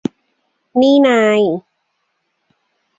[0.79, 1.41] นี่นาย